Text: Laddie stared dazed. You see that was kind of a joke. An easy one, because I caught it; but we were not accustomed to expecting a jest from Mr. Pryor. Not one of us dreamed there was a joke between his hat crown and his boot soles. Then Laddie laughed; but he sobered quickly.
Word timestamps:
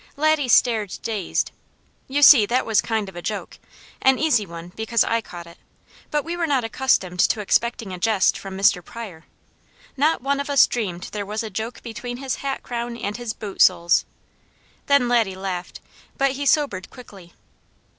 Laddie 0.17 0.47
stared 0.47 0.97
dazed. 1.03 1.51
You 2.07 2.23
see 2.23 2.47
that 2.47 2.65
was 2.65 2.81
kind 2.81 3.07
of 3.07 3.15
a 3.15 3.21
joke. 3.21 3.59
An 4.01 4.17
easy 4.17 4.47
one, 4.47 4.69
because 4.75 5.03
I 5.03 5.21
caught 5.21 5.45
it; 5.45 5.59
but 6.09 6.23
we 6.25 6.35
were 6.35 6.47
not 6.47 6.63
accustomed 6.63 7.19
to 7.19 7.39
expecting 7.39 7.93
a 7.93 7.99
jest 7.99 8.35
from 8.35 8.57
Mr. 8.57 8.83
Pryor. 8.83 9.25
Not 9.95 10.23
one 10.23 10.39
of 10.39 10.49
us 10.49 10.65
dreamed 10.65 11.09
there 11.11 11.23
was 11.23 11.43
a 11.43 11.51
joke 11.51 11.83
between 11.83 12.17
his 12.17 12.37
hat 12.37 12.63
crown 12.63 12.97
and 12.97 13.17
his 13.17 13.33
boot 13.33 13.61
soles. 13.61 14.03
Then 14.87 15.07
Laddie 15.07 15.35
laughed; 15.35 15.79
but 16.17 16.31
he 16.31 16.47
sobered 16.47 16.89
quickly. 16.89 17.33